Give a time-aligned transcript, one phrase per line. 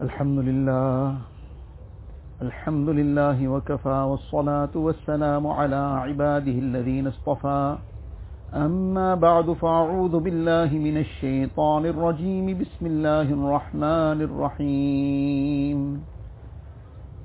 [0.00, 1.14] الحمد لله
[2.42, 7.76] الحمد لله وكفى والصلاة والسلام على عباده الذين اصطفى.
[8.54, 12.46] أما بعد فأعوذ بالله من الشيطان الرجيم.
[12.58, 15.78] بسم الله الرحمن الرحيم.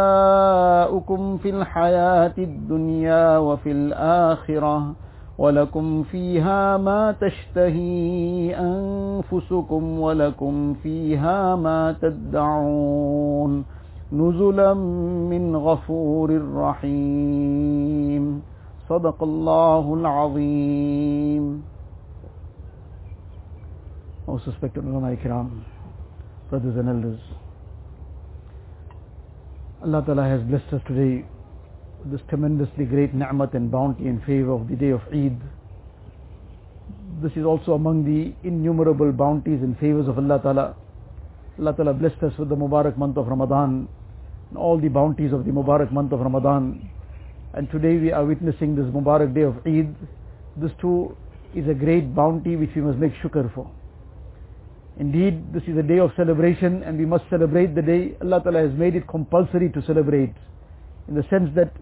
[1.39, 4.93] في الحياة الدنيا وفي الآخرة
[5.39, 13.65] ولكم فيها ما تشتهي أنفسكم ولكم فيها ما تدعون.
[14.13, 14.75] نزلا
[15.33, 18.43] من غفور رحيم.
[18.89, 21.63] صدق الله العظيم.
[24.29, 25.49] Most respected ulama ikram,
[26.51, 27.48] brothers and elders.
[29.81, 31.25] Allah Ta'ala has blessed us today
[32.01, 35.39] with this tremendously great ni'mat and bounty and favor of the day of Eid.
[37.23, 40.77] This is also among the innumerable bounties and favors of Allah Ta'ala.
[41.61, 43.87] Allah Ta'ala blessed us with the Mubarak month of Ramadan
[44.49, 46.91] and all the bounties of the Mubarak month of Ramadan.
[47.55, 49.95] And today we are witnessing this Mubarak day of Eid.
[50.57, 51.17] This too
[51.55, 53.71] is a great bounty which we must make shukr for.
[54.99, 58.17] Indeed, this is a day of celebration and we must celebrate the day.
[58.21, 60.35] Allah Ta'ala has made it compulsory to celebrate
[61.07, 61.73] in the sense that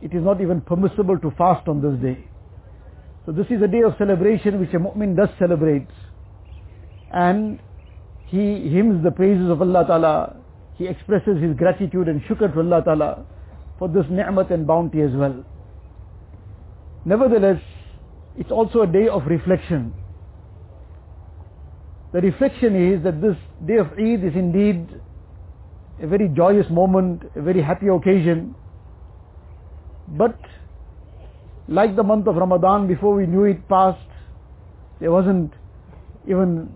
[0.00, 2.24] it is not even permissible to fast on this day.
[3.26, 5.88] So this is a day of celebration which a mu'min does celebrate.
[7.12, 7.58] And
[8.26, 10.36] he hymns the praises of Allah Ta'ala.
[10.76, 13.26] He expresses his gratitude and shukr to Allah Ta'ala
[13.78, 15.44] for this ni'mat and bounty as well.
[17.04, 17.60] Nevertheless,
[18.38, 19.94] it's also a day of reflection.
[22.12, 23.36] The reflection is that this
[23.66, 24.86] day of Eid is indeed
[26.02, 28.54] a very joyous moment, a very happy occasion.
[30.08, 30.38] But
[31.68, 33.98] like the month of Ramadan, before we knew it passed,
[35.00, 35.52] there wasn't
[36.28, 36.70] even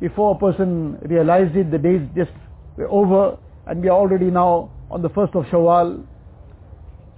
[0.00, 2.32] before a person realized it, the days just
[2.76, 6.04] were over and we are already now on the first of Shawwal.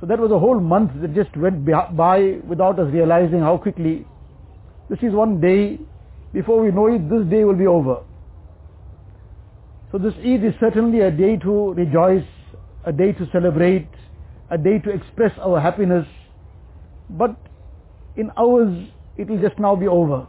[0.00, 4.06] So that was a whole month that just went by without us realizing how quickly.
[4.90, 5.80] This is one day
[6.36, 8.02] before we know it, this day will be over.
[9.90, 12.28] So this Eid is certainly a day to rejoice,
[12.84, 13.88] a day to celebrate,
[14.50, 16.06] a day to express our happiness.
[17.08, 17.36] But
[18.16, 18.86] in hours,
[19.16, 20.26] it will just now be over.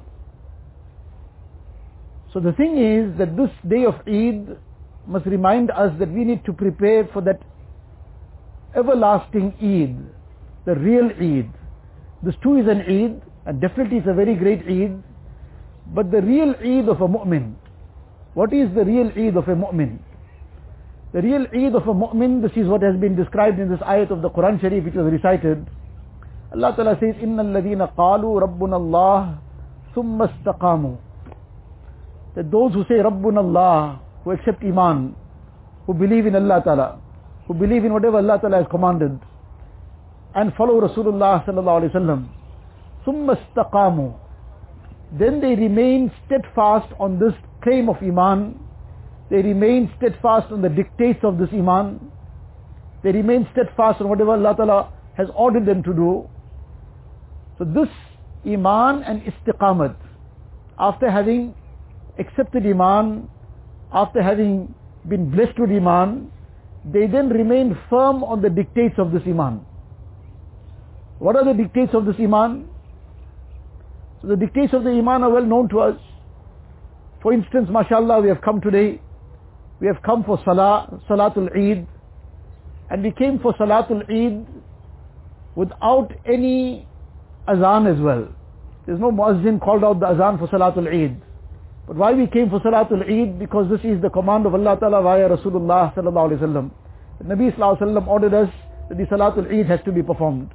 [2.33, 4.57] So the thing is that this day of Eid
[5.07, 7.41] must remind us that we need to prepare for that
[8.77, 9.97] everlasting Eid,
[10.65, 11.51] the real Eid.
[12.23, 15.03] This too is an Eid, and definitely it's a very great Eid,
[15.93, 17.55] but the real Eid of a mu'min.
[18.33, 19.99] What is the real Eid of a mu'min?
[21.13, 24.11] The real Eid of a mu'min, this is what has been described in this ayat
[24.11, 25.65] of the Quran Sharif which was recited.
[26.53, 29.37] Allah Ta'ala says, إِنَّ الَّذِينَ قَالُوا رَبُّنَ اللَّهِ
[29.95, 30.97] ثُمَّ اسْتَقَامُوا
[32.35, 35.15] That those who say Rabbuna Allah, who accept Iman,
[35.85, 36.99] who believe in Allah Ta'ala,
[37.47, 39.19] who believe in whatever Allah Ta'ala has commanded,
[40.35, 42.27] and follow Rasulullah Sallallahu Alaihi Wasallam,
[43.05, 44.26] ثُمَّ اسْتَقَامُوا
[45.11, 48.59] then they remain steadfast on this claim of Iman.
[49.29, 52.11] They remain steadfast on the dictates of this Iman.
[53.03, 56.29] They remain steadfast on whatever Allah Ta'ala has ordered them to do.
[57.57, 57.89] So this
[58.45, 59.95] Iman and Istiqamat,
[60.77, 61.55] after having
[62.19, 63.29] accepted Iman,
[63.93, 64.73] after having
[65.07, 66.31] been blessed with Iman,
[66.91, 69.65] they then remain firm on the dictates of this Iman.
[71.19, 72.69] What are the dictates of this Iman?
[74.21, 75.99] So the dictates of the Iman are well known to us.
[77.21, 79.01] For instance, mashallah, we have come today,
[79.79, 81.87] we have come for Salah, Salatul Eid,
[82.89, 84.45] and we came for Salatul Eid
[85.55, 86.87] without any
[87.47, 88.27] azan as well.
[88.85, 91.21] There's no muazzin called out the azan for Salatul Eid.
[91.87, 93.39] But why we came for Salatul Eid?
[93.39, 96.71] Because this is the command of Allah Ta'ala via Rasulullah Sallallahu Alaihi Wasallam.
[97.23, 98.49] Nabi Sallallahu Alaihi Wasallam ordered us
[98.89, 100.51] that the Salatul Eid has to be performed.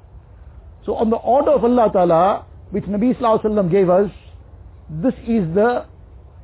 [0.86, 4.10] So on the order of Allah Ta'ala, which Nabi Wasallam gave us,
[4.90, 5.86] this is the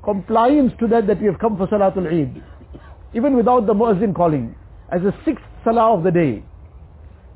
[0.05, 2.43] compliance to that that we have come for Salatul Eid.
[3.15, 4.55] Even without the Muazzin calling.
[4.93, 6.45] As a sixth Salah of the day.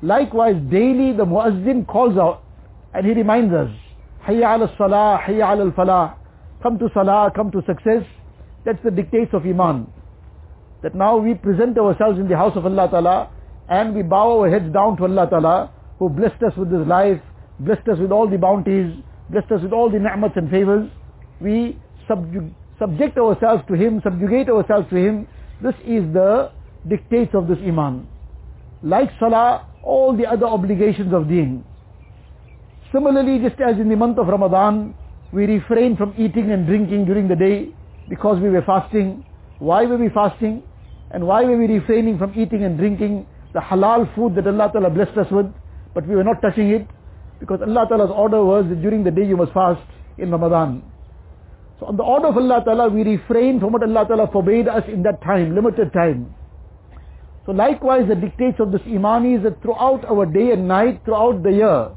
[0.01, 2.43] Likewise, daily the Muazzin calls out
[2.93, 3.69] and he reminds us,
[4.27, 6.15] Hayya ala Salah, Hayya ala Falah.
[6.61, 8.03] Come to Salah, come to success.
[8.63, 9.87] That's the dictates of Iman.
[10.83, 13.29] That now we present ourselves in the house of Allah Ta'ala
[13.69, 17.21] and we bow our heads down to Allah Ta'ala who blessed us with this life,
[17.59, 18.93] blessed us with all the bounties,
[19.29, 20.89] blessed us with all the ni'mats and favors.
[21.39, 21.79] We
[22.09, 25.27] subjug- subject ourselves to Him, subjugate ourselves to Him.
[25.61, 26.51] This is the
[26.87, 28.07] dictates of this Iman.
[28.81, 31.63] Like Salah, all the other obligations of deen.
[32.91, 34.93] Similarly, just as in the month of Ramadan,
[35.31, 37.69] we refrain from eating and drinking during the day
[38.07, 39.25] because we were fasting.
[39.59, 40.63] Why were we fasting?
[41.11, 44.89] And why were we refraining from eating and drinking the halal food that Allah Ta'ala
[44.89, 45.47] blessed us with,
[45.93, 46.87] but we were not touching it?
[47.43, 49.83] Because Allah Ta'ala's order was that during the day you must fast
[50.17, 50.81] in Ramadan.
[51.77, 54.83] So on the order of Allah Ta'ala, we refrain from what Allah Ta'ala forbade us
[54.87, 56.33] in that time, limited time.
[57.45, 61.43] So likewise, the dictates of this Iman is that throughout our day and night, throughout
[61.43, 61.91] the year,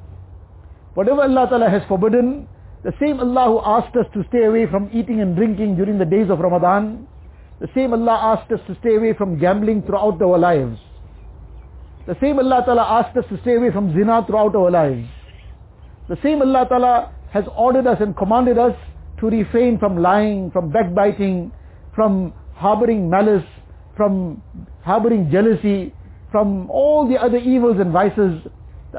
[0.95, 2.49] whatever Allah Ta'ala has forbidden,
[2.83, 6.05] the same Allah who asked us to stay away from eating and drinking during the
[6.05, 7.07] days of Ramadan,
[7.61, 10.81] the same Allah asked us to stay away from gambling throughout our lives.
[12.09, 15.07] The same Allah Ta'ala asked us to stay away from zina throughout our lives.
[16.10, 18.76] The same Allah Ta'ala has ordered us and commanded us
[19.20, 21.52] to refrain from lying, from backbiting,
[21.96, 23.46] from harboring malice,
[23.96, 24.42] from
[24.84, 25.94] harboring jealousy,
[26.32, 28.42] from all the other evils and vices.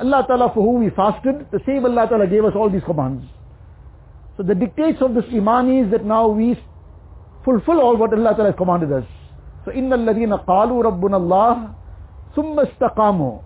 [0.00, 3.24] Allah Ta'ala for whom we fasted, the same Allah Ta'ala gave us all these commands.
[4.36, 6.58] So the dictates of this iman is that now we
[7.44, 9.04] fulfill all what Allah Ta'ala has commanded us.
[9.64, 11.74] So إِنَّ الَّذِينَ قَالُوا رَبُّنَ اللَّهِ
[12.34, 13.40] ثُمَّ اسْتَقَامُوا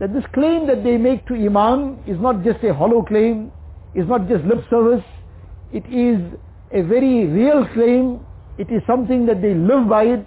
[0.00, 3.50] that this claim that they make to Iman is not just a hollow claim,
[3.94, 5.04] is not just lip service,
[5.72, 6.20] it is
[6.72, 8.20] a very real claim,
[8.58, 10.26] it is something that they live by it,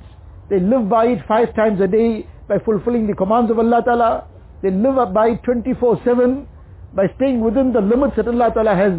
[0.50, 4.28] they live by it five times a day by fulfilling the commands of Allah Ta'ala,
[4.62, 6.46] they live by it 24-7
[6.94, 8.94] by staying within the limits that Allah Ta'ala has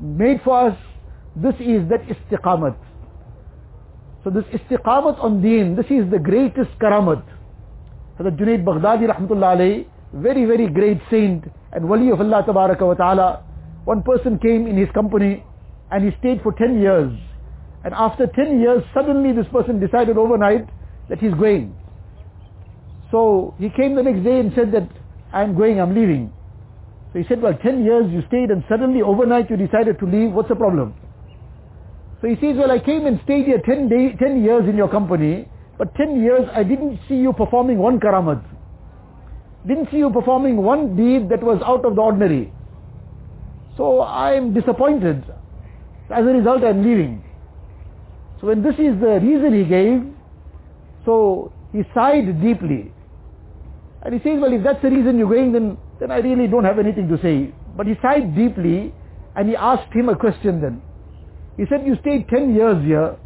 [0.00, 0.78] made for us,
[1.34, 2.76] this is that istiqamat.
[4.22, 7.22] So this istiqamat on deen, this is the greatest karamat.
[8.18, 13.42] Hazrat Junaid Baghdadi rahmatullah alayhi, very very great saint and wali of Allah wa ta'ala.
[13.84, 15.44] One person came in his company
[15.90, 17.12] and he stayed for 10 years.
[17.84, 20.68] And after 10 years, suddenly this person decided overnight
[21.10, 21.74] that he's going.
[23.10, 24.88] So he came the next day and said that
[25.32, 26.32] I'm going, I'm leaving.
[27.12, 30.32] So he said, well 10 years you stayed and suddenly overnight you decided to leave,
[30.32, 30.94] what's the problem?
[32.22, 34.88] So he says, well I came and stayed here 10, day, 10 years in your
[34.88, 38.42] company, but 10 years I didn't see you performing one karamat.
[39.66, 42.52] Didn't see you performing one deed that was out of the ordinary.
[43.76, 45.24] So I'm disappointed.
[46.10, 47.24] As a result I'm leaving.
[48.40, 50.04] So when this is the reason he gave,
[51.04, 52.92] so he sighed deeply.
[54.02, 56.64] And he says, well if that's the reason you're going then, then I really don't
[56.64, 57.54] have anything to say.
[57.76, 58.92] But he sighed deeply
[59.34, 60.82] and he asked him a question then.
[61.56, 63.16] He said, you stayed 10 years here.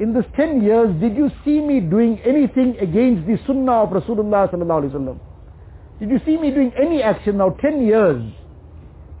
[0.00, 4.50] In this 10 years, did you see me doing anything against the sunnah of Rasulullah
[4.52, 5.18] sallallahu alaihi wasallam?
[6.00, 8.22] Did you see me doing any action now 10 years?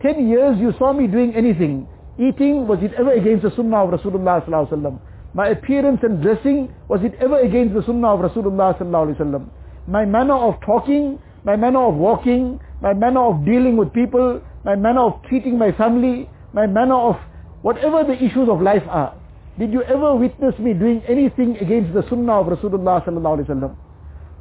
[0.02, 1.88] 10 years you saw me doing anything.
[2.18, 5.00] Eating, was it ever against the sunnah of Rasulullah sallallahu alaihi wasallam?
[5.34, 9.50] My appearance and dressing, was it ever against the sunnah of Rasulullah sallallahu alaihi wasallam?
[9.88, 14.76] My manner of talking, my manner of walking, my manner of dealing with people, my
[14.76, 17.16] manner of treating my family, my manner of
[17.62, 19.14] whatever the issues of life are.
[19.58, 23.76] Did you ever witness me doing anything against the sunnah of Rasulullah sallallahu alaihi wasallam?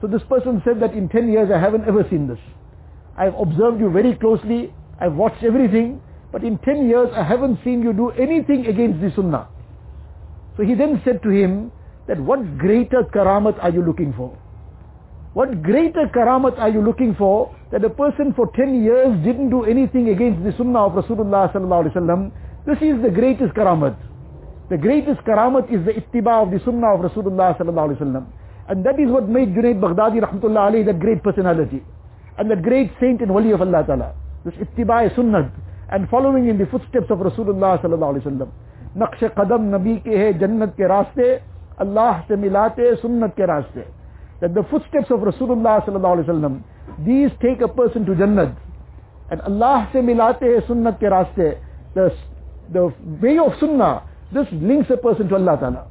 [0.02, 2.40] So this person said that in 10 years I haven't ever seen this.
[3.18, 6.02] I've observed you very closely, I've watched everything,
[6.32, 9.48] but in 10 years I haven't seen you do anything against the sunnah.
[10.56, 11.72] So he then said to him
[12.08, 14.38] that what greater karamat are you looking for?
[15.34, 19.66] What greater karamat are you looking for that a person for 10 years didn't do
[19.66, 22.32] anything against the sunnah of Rasulullah sallallahu alaihi wasallam?
[22.66, 23.96] This is the greatest karamat.
[24.70, 28.26] The greatest karamat is the ittiba of the sunnah of Rasulullah sallallahu alaihi wasallam.
[28.70, 31.84] And that is what made Junaid Baghdadi rahmatullah alayhi the great personality
[32.38, 34.14] and the great saint and wali of Allah ta'ala.
[34.46, 35.52] This ittiba'i sunnah
[35.90, 38.52] and following in the footsteps of Rasulullah sallallahu alayhi wa sallam.
[38.98, 41.26] نقش قدم نبی کے ہے جنت کے راستے
[41.84, 43.82] اللہ سے ملاتے سنت کے راستے
[44.40, 46.56] that the footsteps of Rasulullah sallallahu alayhi wa sallam
[47.06, 48.56] these take a person to Jannat
[49.30, 51.50] and Allah سے ملاتے ہیں سنت کے راستے
[51.94, 52.10] the,
[52.74, 52.86] the
[53.22, 54.02] way of sunnah
[54.34, 55.86] this links a person to Allah ta'ala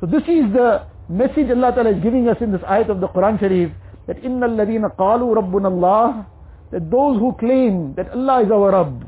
[0.00, 0.68] so this is the
[1.08, 3.70] message Allah ta'ala is giving us in this ayat of the Quran Sharif
[4.06, 6.26] that inna rabbuna Allah
[6.70, 9.06] that those who claim that Allah is our Rabb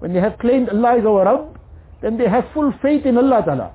[0.00, 1.58] when they have claimed Allah is our Rabb
[2.00, 3.72] then they have full faith in Allah ta'ala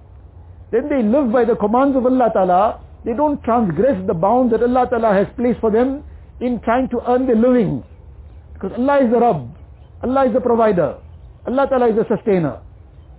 [0.71, 4.61] then they live by the commands of Allah ta'ala they don't transgress the bounds that
[4.61, 6.03] Allah Ta'ala has placed for them
[6.41, 7.81] in trying to earn their living.
[8.53, 9.55] Because Allah is the Rabb.
[10.03, 10.97] Allah is the provider.
[11.47, 12.59] Allah Ta'ala is the sustainer.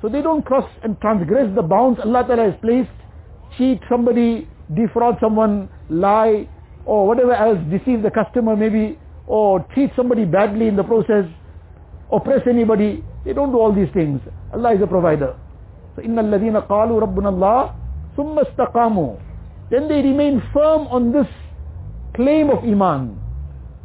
[0.03, 2.93] So they don't cross and transgress the bounds Allah Ta'ala has placed,
[3.58, 6.48] cheat somebody, defraud someone, lie,
[6.86, 11.26] or whatever else, deceive the customer maybe, or treat somebody badly in the process,
[12.12, 13.04] oppress anybody.
[13.26, 14.20] They don't do all these things.
[14.54, 15.36] Allah is a provider.
[15.96, 17.74] So, إِنَّ الَّذِينَ قَالُوا رَبُّنَا اللَّهِ
[18.18, 19.20] ثُمَّ اسْتَقَامُوا
[19.70, 21.28] Then they remain firm on this
[22.16, 23.20] claim of Iman.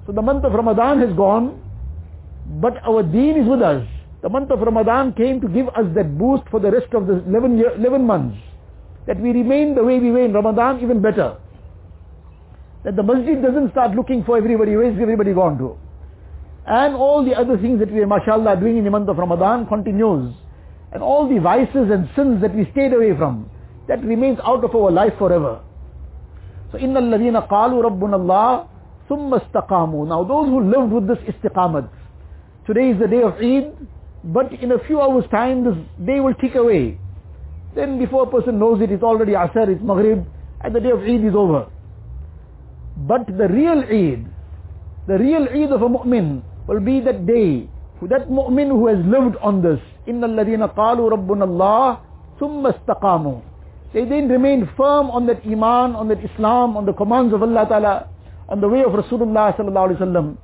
[0.06, 1.60] So the month of Ramadan has gone,
[2.60, 3.86] but our deen is with us.
[4.22, 7.22] The month of Ramadan came to give us that boost for the rest of the
[7.28, 8.36] 11, year, 11 months.
[9.06, 11.36] That we remain the way we were in Ramadan, even better.
[12.84, 15.76] That the masjid doesn't start looking for everybody, where's everybody gone to?
[16.66, 19.66] And all the other things that we are, mashallah, doing in the month of Ramadan
[19.66, 20.34] continues.
[20.92, 23.50] And all the vices and sins that we stayed away from,
[23.88, 25.60] that remains out of our life forever.
[26.72, 28.66] So, إِنَّ الَّذِينَ قَالُوا رَبُّنَا اللَّهِ
[29.08, 31.88] ثُمَّ اسْتَقَامُوا Now those who lived with this istiqamat,
[32.66, 33.72] today is the day of Eid,
[34.24, 35.74] but in a few hours time this
[36.06, 36.98] day will tick away.
[37.74, 40.24] Then before a person knows it, it's already Asr, it's Maghrib,
[40.62, 41.66] and the day of Eid is over.
[42.96, 44.26] But the real Eid,
[45.06, 47.68] the real Eid of a mu'min will be that day,
[48.02, 49.78] that mu'min who has lived on this.
[50.08, 51.98] إِنَّ الَّذِينَ قَالُوا رَبُّنَا اللَّهِ
[52.40, 53.42] ثُمَّ اسْتَقَامُوا
[53.92, 57.66] They then remain firm on that Iman, on that Islam, on the commands of Allah
[57.68, 58.08] Ta'ala,
[58.48, 60.36] on the way of Rasulullah Sallallahu Alaihi Wasallam.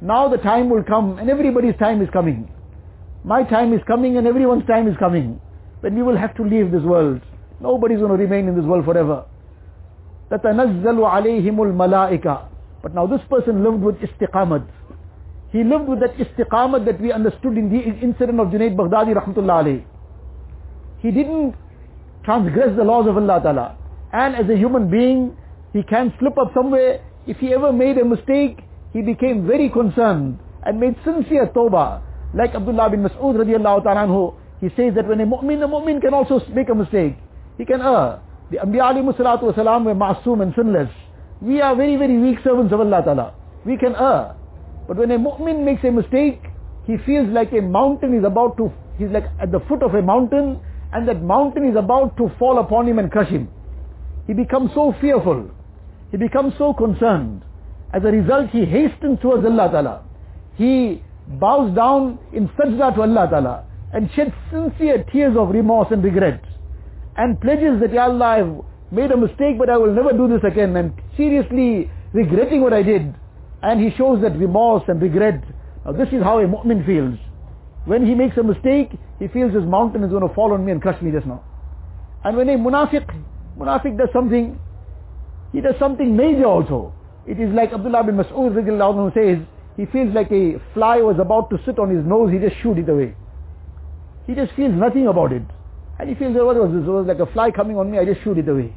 [0.00, 2.48] Now the time will come, and everybody's time is coming.
[3.24, 5.40] My time is coming, and everyone's time is coming.
[5.80, 7.20] When we will have to leave this world.
[7.60, 9.24] Nobody's going to remain in this world forever.
[10.30, 12.48] تَتَنَزَّلُ عَلَيْهِمُ الْمَلَائِكَةِ
[12.82, 14.66] But now this person lived with istiqamat.
[15.52, 19.62] He lived with that istiqamat that we understood in the incident of Junaid Baghdadi rahmatullah
[19.64, 19.84] alayhi.
[21.00, 21.54] He didn't
[22.24, 23.76] transgress the laws of Allah Ta'ala.
[24.12, 25.36] And as a human being,
[25.72, 27.00] he can slip up somewhere.
[27.26, 28.60] If he ever made a mistake,
[28.92, 32.02] he became very concerned and made sincere tawbah.
[32.34, 35.99] Like Abdullah bin Mas'ud radiallahu ta'ala anhu, he says that when a mu'min, a mu'min
[36.01, 37.17] can also make a mistake.
[37.57, 38.21] He can err.
[38.51, 40.89] The Anbiya alayhi salatu wasalam were ma'asum and sinless.
[41.41, 43.33] We are very, very weak servants of Allah Ta'ala.
[43.65, 44.35] We can err.
[44.87, 46.41] But when a mu'min makes a mistake,
[46.85, 50.01] he feels like a mountain is about to, he's like at the foot of a
[50.01, 50.59] mountain
[50.93, 53.49] and that mountain is about to fall upon him and crush him.
[54.27, 55.49] He becomes so fearful.
[56.11, 57.43] He becomes so concerned.
[57.93, 60.03] As a result, he hastens towards Allah Ta'ala.
[60.55, 66.03] He bows down in sajda to Allah Ta'ala and sheds sincere tears of remorse and
[66.03, 66.41] regret
[67.17, 70.43] and pledges that, Ya Allah, I've made a mistake but I will never do this
[70.43, 73.13] again and seriously regretting what I did.
[73.61, 75.43] And he shows that remorse and regret.
[75.85, 77.17] Now this is how a mu'min feels.
[77.85, 80.71] When he makes a mistake, he feels his mountain is going to fall on me
[80.71, 81.43] and crush me just now.
[82.23, 83.07] And when a munafiq,
[83.57, 84.59] munafiq does something,
[85.51, 86.93] he does something major also.
[87.27, 89.45] It is like Abdullah bin Mas'ud says,
[89.77, 92.77] he feels like a fly was about to sit on his nose, he just shoot
[92.77, 93.15] it away.
[94.26, 95.42] He just feels nothing about it.
[95.98, 96.86] And he feels, what was this?
[96.86, 98.74] It was like a fly coming on me, I just shoot it away.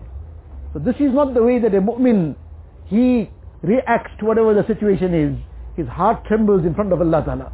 [0.74, 2.36] So this is not the way that a mu'min,
[2.86, 3.30] he
[3.62, 5.38] reacts to whatever the situation is.
[5.76, 7.52] His heart trembles in front of Allah Ta'ala.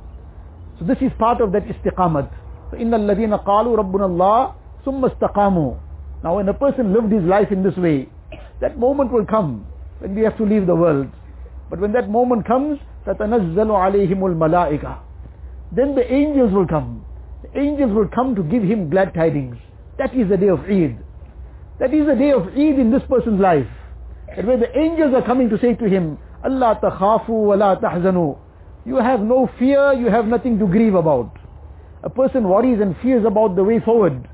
[0.80, 2.30] So this is part of that istiqamat.
[2.72, 4.54] So إِنَّ الَّذِينَ قَالُوا رَبُّنَا اللَّهِ
[4.86, 5.78] ثُمَّ اسْتَقَامُوا
[6.24, 8.10] Now when a person lived his life in this way,
[8.62, 9.66] that moment will come
[10.00, 11.08] when we have to leave the world.
[11.70, 14.98] But when that moment comes, تَتَنَزَّلُ عَلَيْهِمُ الْمَلَائِكَةِ
[15.72, 17.06] Then the angels will come.
[17.44, 19.58] The angels will come to give him glad tidings.
[19.98, 20.98] That is the day of Eid.
[21.80, 23.68] That is the day of Eid in this person's life.
[24.36, 28.38] And where the angels are coming to say to him, Allah takhafu wa la tahzanu.
[28.86, 31.32] You have no fear, you have nothing to grieve about.
[32.04, 34.28] A person worries and fears about the way forward.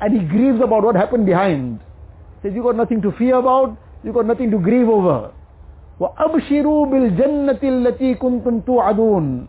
[0.00, 1.80] And he grieves about what happened behind.
[2.42, 5.32] Says, you got nothing to fear about, you got nothing to grieve over.
[6.00, 9.48] وَأَبْشِرُوا بِالْجَنَّةِ الَّتِي كُنْتُمْ تُوعَدُونَ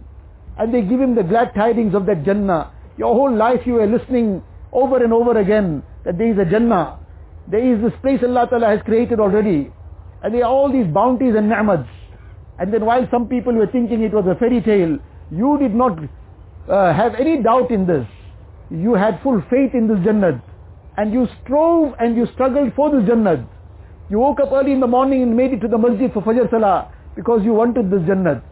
[0.58, 2.70] and they give him the glad tidings of that Jannah.
[2.96, 4.42] Your whole life you were listening
[4.72, 6.98] over and over again that there is a Jannah.
[7.50, 9.70] There is this place Allah Ta'ala has created already.
[10.22, 11.88] And there are all these bounties and ni'mats.
[12.58, 14.98] And then while some people were thinking it was a fairy tale,
[15.30, 15.98] you did not
[16.68, 18.06] uh, have any doubt in this.
[18.70, 20.42] You had full faith in this Jannah.
[20.96, 23.46] And you strove and you struggled for this Jannah.
[24.08, 26.48] You woke up early in the morning and made it to the masjid for Fajr
[26.50, 28.42] Salah because you wanted this Jannah.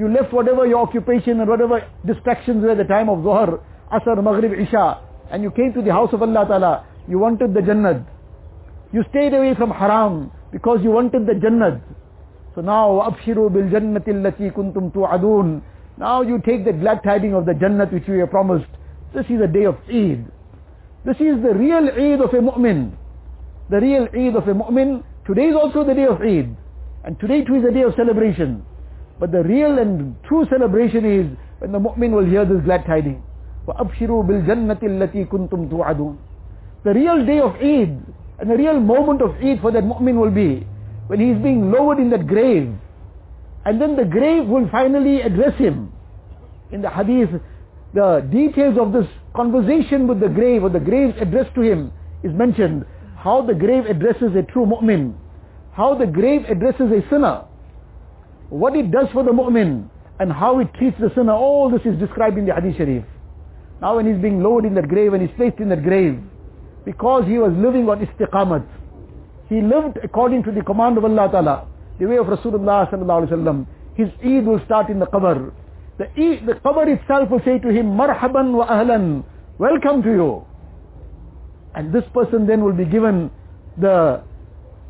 [0.00, 3.60] You left whatever your occupation and whatever distractions were at the time of Zohar,
[3.92, 4.98] Asr, Maghrib, Isha.
[5.30, 6.86] And you came to the house of Allah Ta'ala.
[7.06, 8.06] You wanted the Jannat.
[8.92, 11.82] You stayed away from haram because you wanted the Jannat.
[12.54, 15.60] So now, Abshiru bil Jannati allati kuntum tu'adun.
[15.98, 18.70] Now you take the glad tidings of the Jannat which you have promised.
[19.14, 20.24] This is a day of Eid.
[21.04, 22.96] This is the real Eid of a mu'min.
[23.68, 25.04] The real Eid of a mu'min.
[25.26, 26.56] Today is also the day of Eid.
[27.04, 28.64] And today too is a day of celebration.
[29.19, 31.25] But the real and true celebration is
[31.59, 33.23] when the mu'min will hear this glad tiding.
[33.67, 36.17] وَأَبْشِرُوا بِالْجَنَّةِ الَّتِي كُنْتُمْ تُوعَدُونَ
[36.83, 37.97] The real day of Eid
[38.39, 40.67] and the real moment of Eid for that mu'min will be
[41.07, 42.73] when he is being lowered in that grave,
[43.65, 45.91] and then the grave will finally address him.
[46.71, 47.29] In the hadith,
[47.93, 51.91] the details of this conversation with the grave or the grave's address to him
[52.23, 52.85] is mentioned.
[53.17, 55.13] How the grave addresses a true mu'min.
[55.71, 57.45] How the grave addresses a sinner.
[58.50, 59.88] what it does for the mu'min
[60.18, 61.32] and how it treats the sinner.
[61.32, 63.04] All this is described in the hadith sharif.
[63.80, 66.20] Now when he's being lowered in that grave and he's placed in that grave,
[66.84, 68.66] because he was living on istiqamat,
[69.48, 71.66] he lived according to the command of Allah Ta'ala,
[71.98, 75.52] the way of Rasulullah Sallallahu Alaihi Wasallam, his Eid will start in the qabr.
[75.98, 79.24] The, Eid, the qabr itself will say to him, Marhaban wa ahlan,
[79.58, 80.46] welcome to you.
[81.74, 83.30] And this person then will be given
[83.78, 84.22] the,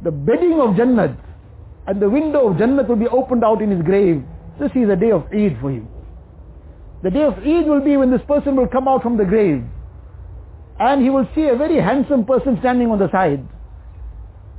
[0.02, 1.16] the bedding of Jannat,
[1.86, 4.22] and the window of Jannat will be opened out in his grave.
[4.58, 5.88] This is a day of Eid for him.
[7.02, 9.64] The day of Eid will be when this person will come out from the grave
[10.78, 13.46] and he will see a very handsome person standing on the side.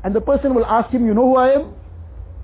[0.04, 1.74] And the person will ask him, you know who I am?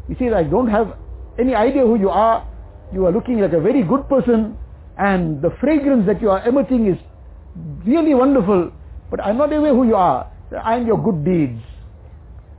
[0.07, 0.95] He says, I don't have
[1.39, 2.47] any idea who you are.
[2.93, 4.57] You are looking like a very good person
[4.97, 6.97] and the fragrance that you are emitting is
[7.85, 8.71] really wonderful,
[9.11, 10.31] but I'm not aware who you are.
[10.63, 11.61] I'm your good deeds.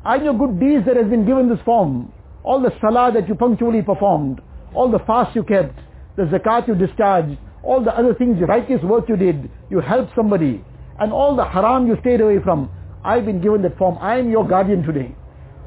[0.08, 2.12] I'm your good deeds that has been given this form.
[2.44, 4.42] All the salah that you punctually performed,
[4.74, 5.80] all the fast you kept,
[6.18, 10.14] the zakat you discharged, all the other things, the righteous work you did, you helped
[10.16, 10.64] somebody,
[11.00, 12.70] and all the haram you stayed away from.
[13.04, 13.98] I've been given that form.
[14.02, 15.16] I am your guardian today.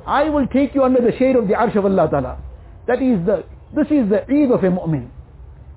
[0.06, 2.38] I will take you under the shade of the arsh of Allah Ta'ala.
[2.87, 5.09] That is the, this is the Eid of a mu'min.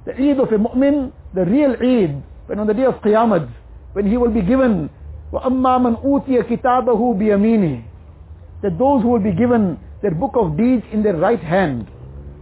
[0.06, 3.50] The Eid of a mu'min, the real Eid, when on the day of Qiyamah,
[3.94, 4.90] when he will be given,
[5.32, 7.84] وَأَمَّا مَنْ أُوتِيَ كِتَابَهُ بِيَمِينِهِ
[8.64, 11.88] That those who will be given their book of deeds in their right hand.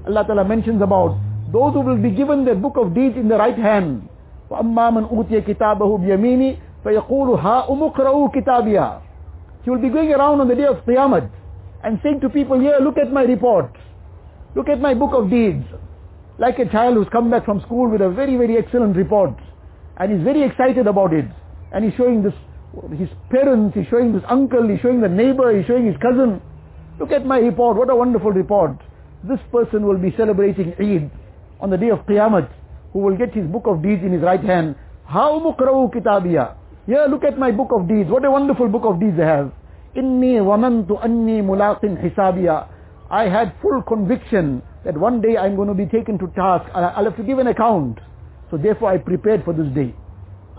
[0.06, 1.18] Allah Ta'ala mentions about
[1.52, 4.08] those who will be given their book of deeds in the right hand.
[4.50, 9.02] وَأَمَّا مَنْ أُوتِيَ كِتَابَهُ بِيَمِينِهِ فَيَقُولُ هَا أُمُقْرَأُوا كِتَابِيَا
[9.64, 11.30] He will be going around on the day of Qiyamah
[11.84, 13.72] and saying to people, here, look at my report.
[14.56, 15.66] Look at my book of deeds.
[16.38, 19.34] Like a child who's come back from school with a very, very excellent report.
[19.98, 21.26] And he's very excited about it.
[21.72, 22.34] And he's showing this,
[22.97, 26.41] his parents, he's showing this uncle, he's showing the neighbor, he's showing his cousin.
[26.99, 28.77] Look at my report, what a wonderful report.
[29.25, 31.11] This person will be celebrating Eid
[31.61, 32.49] on the day of Qiyamah,
[32.93, 34.75] who will get his book of deeds in his right hand.
[35.07, 36.55] How mukra'u kitabiya.
[36.87, 38.11] Here, look at my book of deeds.
[38.11, 39.53] What a wonderful book of deeds I have.
[39.95, 42.69] Inni wamantu anni mulaqin hisabiya.
[43.11, 46.71] I had full conviction that one day I'm going to be taken to task.
[46.75, 47.99] I'll have to give an account.
[48.51, 49.95] So therefore I prepared for this day.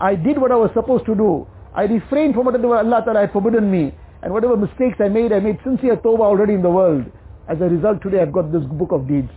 [0.00, 1.46] I did what I was supposed to do.
[1.75, 3.93] I refrained from whatever Allah Ta'ala had forbidden me.
[4.21, 7.05] And whatever mistakes I made, I made sincere tawbah already in the world.
[7.47, 9.31] As a result, today I've got this book of deeds.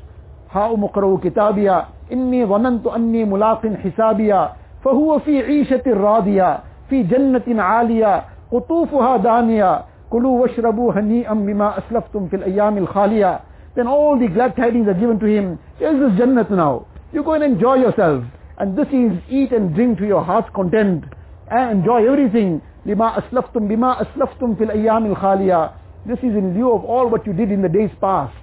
[0.53, 4.53] ها مقرأ كتابيا إني ظننت أني ملاق حسابيا
[4.85, 12.37] فهو في عيشة راضية في جنة عالية قطوفها دانية كلوا واشربوا هنيئا بما أسلفتم في
[12.37, 13.41] الأيام الخالية
[13.75, 15.59] Then all the glad tidings are given to him.
[15.79, 16.85] Here's this Jannat now.
[17.13, 18.23] You go and enjoy yourself.
[18.59, 21.05] And this is eat and drink to your heart's content.
[21.50, 22.62] and enjoy everything.
[22.86, 27.34] Lima aslaftum bima aslaftum fil ayyam al This is in lieu of all what you
[27.34, 28.36] did in the days past.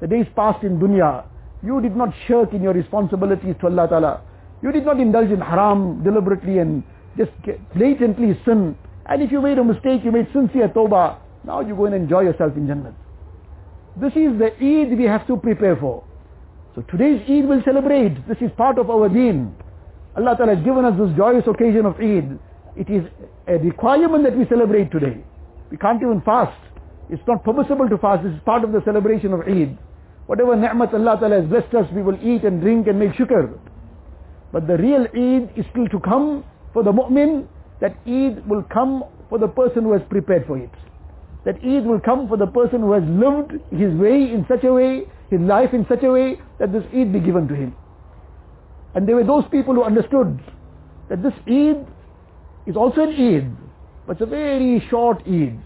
[0.00, 1.24] The days past in dunya.
[1.62, 4.20] You did not shirk in your responsibilities to Allah Ta'ala.
[4.62, 6.82] You did not indulge in haram deliberately and
[7.16, 7.30] just
[7.74, 8.76] blatantly sin.
[9.06, 11.18] And if you made a mistake, you made sincere tawbah.
[11.44, 12.94] Now you go and enjoy yourself in Jannah.
[13.96, 16.04] This is the Eid we have to prepare for.
[16.74, 18.26] So today's Eid will celebrate.
[18.28, 19.54] This is part of our deen.
[20.16, 22.38] Allah Ta'ala has given us this joyous occasion of Eid.
[22.74, 23.04] It is
[23.46, 25.22] a requirement that we celebrate today.
[25.70, 26.56] We can't even fast.
[27.10, 28.24] It's not permissible to fast.
[28.24, 29.76] This is part of the celebration of Eid.
[30.26, 33.58] Whatever ni'mat Allah Ta'ala has blessed us, we will eat and drink and make shukr.
[34.52, 37.46] But the real Eid is still to come for the mu'min.
[37.80, 40.70] That Eid will come for the person who has prepared for it.
[41.44, 44.72] That Eid will come for the person who has lived his way in such a
[44.72, 47.76] way, his life in such a way, that this Eid be given to him.
[48.96, 50.40] And there were those people who understood
[51.10, 51.86] that this Eid
[52.66, 53.56] is also an Eid,
[54.06, 55.60] but it's a very short Eid.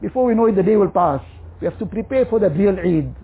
[0.00, 1.20] Before we know it, the day will pass.
[1.60, 3.14] We have to prepare for the real Eid.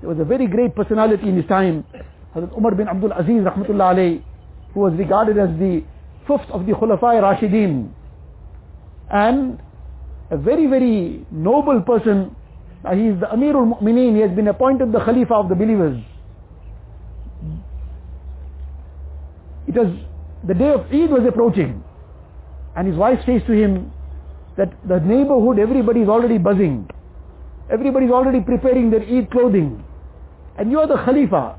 [0.00, 1.84] There was a very great personality in his time,
[2.34, 4.22] Hazrat Umar bin Abdul Aziz rahmatullah alayh,
[4.74, 5.82] who was regarded as the
[6.26, 7.88] fifth of the Khulafai Rashidin.
[9.10, 9.58] And
[10.30, 12.36] a very, very noble person.
[12.92, 14.16] he is the Amirul Mu'mineen.
[14.16, 15.98] He has been appointed the Khalifa of the believers.
[19.65, 19.94] It was,
[20.46, 21.82] the day of Eid was approaching.
[22.74, 23.92] And his wife says to him
[24.56, 26.88] that the neighborhood, everybody is already buzzing.
[27.70, 29.84] Everybody is already preparing their Eid clothing.
[30.58, 31.58] And you are the Khalifa.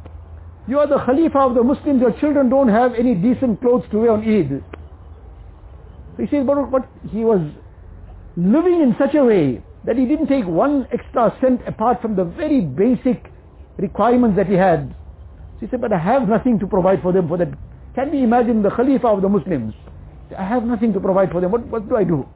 [0.68, 2.02] You are the Khalifa of the Muslims.
[2.02, 4.64] Your children don't have any decent clothes to wear on Eid.
[6.16, 7.42] So he says, but, but he was
[8.36, 12.24] living in such a way that he didn't take one extra cent apart from the
[12.24, 13.32] very basic
[13.78, 14.94] requirements that he had.
[15.56, 17.50] So he said, but I have nothing to provide for them for that.
[17.98, 19.74] Can we imagine the Khalifa of the Muslims?
[20.38, 21.52] I have nothing to provide for them.
[21.52, 22.30] What, what do I do?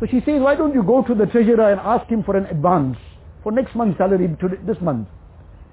[0.00, 2.46] So she says, why don't you go to the treasurer and ask him for an
[2.46, 2.96] advance
[3.44, 4.26] for next month's salary
[4.66, 5.06] this month?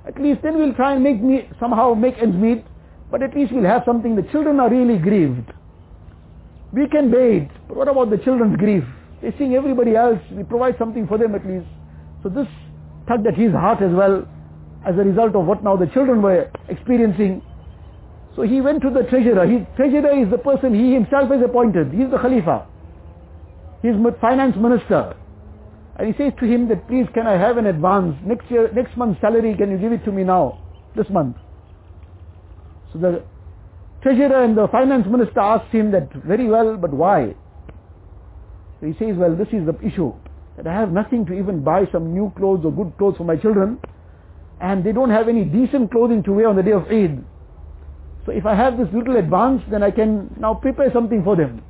[0.06, 2.63] At least then we'll try and make me somehow make ends meet,
[3.10, 4.15] but at least we'll have something.
[4.15, 5.51] The children are really grieved.
[6.71, 8.84] We can bear it, but what about the children's grief?
[9.23, 10.19] They're seeing everybody else.
[10.32, 11.65] We provide something for them at least.
[12.21, 12.47] So this
[13.08, 14.27] tugged at his heart as well
[14.86, 17.41] as a result of what now the children were experiencing.
[18.38, 19.47] So he went to the treasurer.
[19.47, 21.91] His treasurer is the person he himself has appointed.
[21.91, 22.67] He's the Khalifa.
[23.82, 25.15] He's finance minister.
[25.97, 28.15] And he says to him that please can I have an advance?
[28.23, 30.62] Next year, next month's salary, can you give it to me now?
[30.95, 31.36] This month.
[32.93, 33.23] So the
[34.04, 37.34] treasurer and the finance minister asked him that very well, but why?
[38.80, 40.13] So he says, well, this is the issue.
[40.58, 43.36] That I have nothing to even buy some new clothes or good clothes for my
[43.36, 43.80] children.
[44.62, 47.23] And they don't have any decent clothing to wear on the day of Eid.
[48.27, 51.63] So if I have this little advance, then I can now prepare something for them.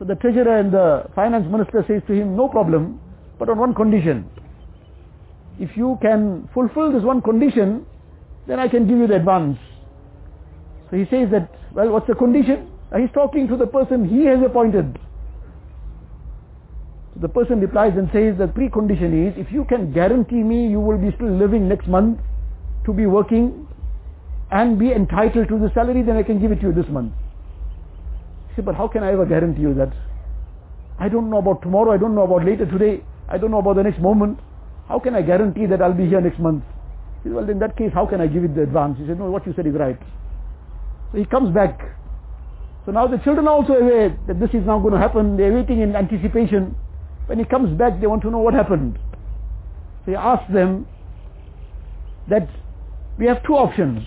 [0.00, 3.00] So the treasurer and the finance minister says to him, no problem,
[3.38, 4.28] but on one condition.
[5.60, 7.86] If you can fulfill this one condition,
[8.48, 9.56] then I can give you the advance.
[10.90, 12.68] So he says that, well, what's the condition?
[12.98, 14.98] He's talking to the person he has appointed.
[17.14, 20.80] So the person replies and says the precondition is if you can guarantee me you
[20.80, 22.18] will be still living next month
[22.84, 23.68] to be working
[24.52, 27.12] and be entitled to the salary, then I can give it to you this month.
[28.48, 29.92] He said, but how can I ever guarantee you that?
[31.00, 33.76] I don't know about tomorrow, I don't know about later today, I don't know about
[33.76, 34.38] the next moment.
[34.88, 36.64] How can I guarantee that I'll be here next month?
[37.22, 38.98] He said, well in that case, how can I give it the advance?
[38.98, 39.98] He said, no, what you said is right.
[41.12, 41.80] So he comes back.
[42.84, 45.36] So now the children are also aware that this is now going to happen.
[45.36, 46.76] They're waiting in anticipation.
[47.26, 48.98] When he comes back, they want to know what happened.
[50.04, 50.86] So he asks them
[52.28, 52.48] that
[53.18, 54.04] we have two options.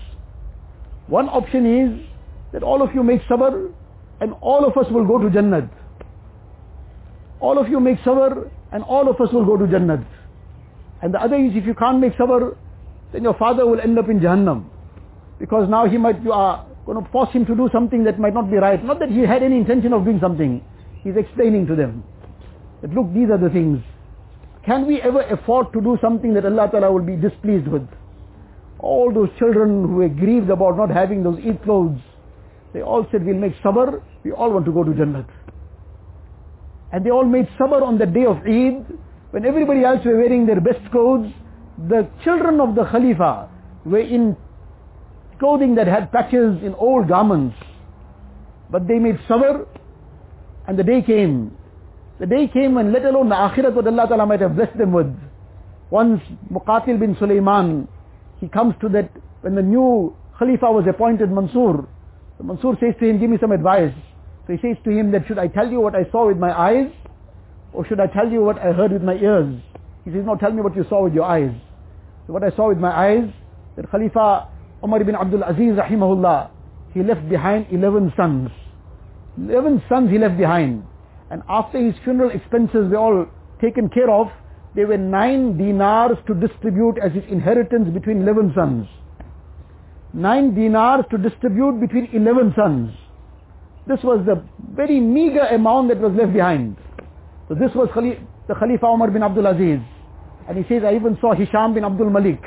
[1.08, 2.06] One option is
[2.52, 3.72] that all of you make sabr
[4.20, 5.68] and all of us will go to Jannat.
[7.40, 10.04] All of you make sabr and all of us will go to Jannat.
[11.02, 12.56] And the other is if you can't make sabr,
[13.12, 14.64] then your father will end up in Jahannam.
[15.38, 18.34] Because now he might, you are going to force him to do something that might
[18.34, 18.82] not be right.
[18.84, 20.64] Not that he had any intention of doing something.
[21.02, 22.02] He's explaining to them
[22.80, 23.82] that look, these are the things.
[24.64, 27.86] Can we ever afford to do something that Allah Ta'ala will be displeased with?
[28.78, 31.98] All those children who were grieved about not having those Eid clothes,
[32.72, 35.26] they all said, we'll make sabr, we all want to go to Jannat.
[36.92, 38.98] And they all made sabr on the day of Eid,
[39.30, 41.32] when everybody else were wearing their best clothes,
[41.88, 43.48] the children of the Khalifa
[43.84, 44.36] were in
[45.38, 47.56] clothing that had patches in old garments.
[48.70, 49.66] But they made sabr,
[50.66, 51.56] and the day came
[52.18, 54.92] the day came when let alone the akhirat what Allah Ta'ala might have blessed them
[54.92, 55.14] with.
[55.90, 57.86] Once Muqatil bin Sulaiman,
[58.40, 61.86] he comes to that, when the new Khalifa was appointed, Mansur,
[62.42, 63.94] Mansur says to him, give me some advice.
[64.46, 66.52] So he says to him that should I tell you what I saw with my
[66.52, 66.90] eyes,
[67.72, 69.60] or should I tell you what I heard with my ears?
[70.04, 71.52] He says, no, tell me what you saw with your eyes.
[72.26, 73.28] So what I saw with my eyes,
[73.76, 74.48] that Khalifa
[74.84, 76.50] Umar ibn Abdul Aziz rahimahullah,
[76.92, 78.50] he left behind 11 sons.
[79.38, 80.84] 11 sons he left behind.
[81.30, 83.26] And after his funeral expenses were all
[83.60, 84.28] taken care of,
[84.76, 88.86] there were nine dinars to distribute as his inheritance between 11 sons.
[90.12, 92.92] Nine dinars to distribute between 11 sons.
[93.86, 96.76] This was the very meager amount that was left behind.
[97.48, 97.88] So this was
[98.48, 99.80] the Khalifa Umar bin Abdul Aziz.
[100.46, 102.42] And he says, I even saw Hisham bin Abdul Malik.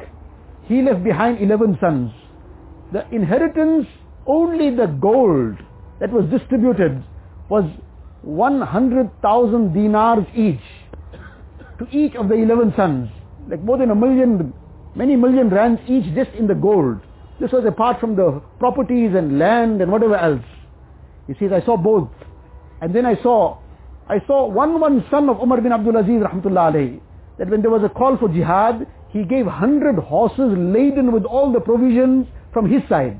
[0.65, 2.11] He left behind 11 sons.
[2.93, 3.87] The inheritance,
[4.27, 5.55] only the gold
[5.99, 7.03] that was distributed
[7.49, 7.63] was
[8.21, 10.59] 100,000 dinars each
[11.79, 13.09] to each of the 11 sons.
[13.49, 14.53] Like more than a million,
[14.95, 16.99] many million rands each just in the gold.
[17.39, 20.43] This was apart from the properties and land and whatever else.
[21.27, 22.09] He says, I saw both.
[22.81, 23.57] And then I saw,
[24.09, 27.89] I saw one one son of Umar bin Abdul Aziz that when there was a
[27.89, 33.19] call for jihad, he gave hundred horses laden with all the provisions from his side.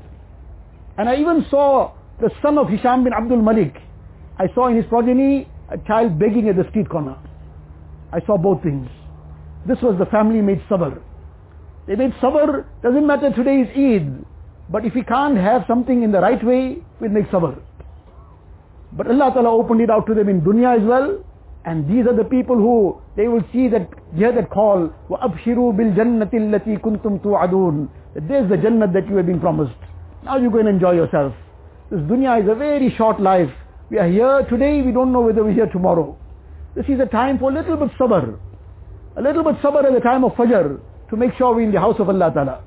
[0.98, 3.76] And I even saw the son of Hisham bin Abdul Malik,
[4.38, 7.16] I saw in his progeny a child begging at the street corner.
[8.11, 8.89] I saw both things.
[9.67, 11.01] This was the family made sabr.
[11.87, 14.25] They made sabr, doesn't matter today is Eid,
[14.69, 17.59] but if we can't have something in the right way, we'll make sabr.
[18.93, 21.23] But Allah Ta'ala opened it out to them in dunya as well,
[21.65, 26.31] and these are the people who, they will see that, hear that call, وَأَبْشِرُوا بِالْجَنَّةِ
[26.31, 29.75] الَّتِي كُنْتُمْ تُوعَدُونَ That there's the Jannah that you have been promised.
[30.23, 31.33] Now you go and enjoy yourself.
[31.89, 33.49] This dunya is a very short life.
[33.89, 36.17] We are here today, we don't know whether we're here tomorrow.
[36.76, 38.38] This is a time for a little bit of sabr.
[39.16, 40.78] A little bit sabr at the time of Fajr
[41.10, 42.62] to make sure we're in the house of Allah Ta'ala.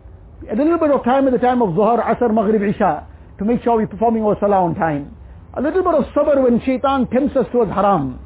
[0.52, 3.08] A little bit of time at the time of Zuhar, Asr, Maghrib, Isha
[3.40, 5.16] to make sure we're performing our salah on time.
[5.54, 8.20] A little bit of sabr when shaitan tempts us towards haram.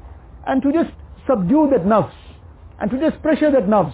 [0.48, 0.90] And to just
[1.28, 2.12] subdue that nafs.
[2.80, 3.94] And to just pressure that nafs.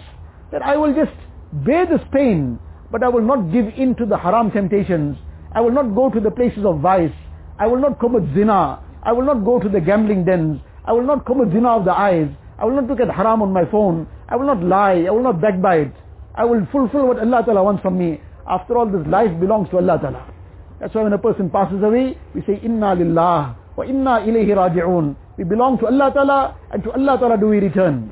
[0.54, 1.12] That I will just
[1.52, 2.60] bear this pain,
[2.92, 5.18] but I will not give in to the haram temptations.
[5.52, 7.12] I will not go to the places of vice.
[7.60, 8.80] I will not commit zina.
[9.04, 10.62] I will not go to the gambling dens.
[10.86, 12.28] I will not commit zina of the eyes.
[12.60, 14.08] I will not look at haram on my phone.
[14.30, 15.06] I will not lie.
[15.08, 15.94] I will not backbite.
[16.36, 18.22] I will fulfill what Allah Ta'ala wants from me.
[18.50, 20.34] After all, this life belongs to Allah Ta'ala.
[20.80, 25.16] That's why when a person passes away, we say, Inna lillah wa inna ilayhi raji'un.
[25.38, 28.12] We belong to Allah Ta'ala and to Allah Ta'ala do we return.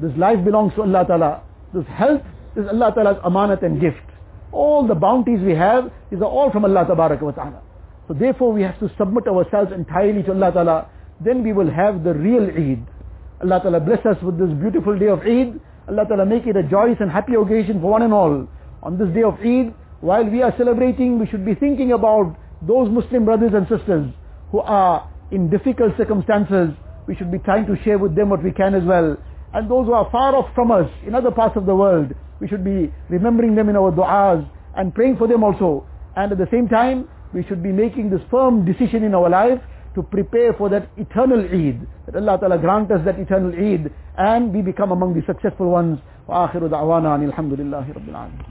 [0.00, 1.42] This life belongs to Allah Ta'ala.
[1.74, 2.22] This health
[2.54, 3.96] is Allah Ta'ala's amanat and gift.
[4.52, 7.62] All the bounties we have, these are all from Allah Ta'ala.
[8.08, 10.88] So therefore we have to submit ourselves entirely to Allah Ta'ala.
[11.20, 12.86] Then we will have the real Eid.
[13.42, 15.58] Allah Ta'ala bless us with this beautiful day of Eid.
[15.88, 18.46] Allah Ta'ala make it a joyous and happy occasion for one and all.
[18.82, 22.90] On this day of Eid, while we are celebrating, we should be thinking about those
[22.90, 24.12] Muslim brothers and sisters
[24.50, 26.70] who are in difficult circumstances.
[27.06, 29.16] We should be trying to share with them what we can as well.
[29.54, 32.48] And those who are far off from us in other parts of the world, we
[32.48, 35.86] should be remembering them in our du'as and praying for them also.
[36.14, 39.60] And at the same time, we should be making this firm decision in our life
[39.95, 41.85] to prepare for that eternal Eid.
[42.05, 45.99] That Allah Ta'ala grant us that eternal Eid and we become among the successful ones.
[46.27, 48.45] وآخر دعوانا الحمد لله رب العالمين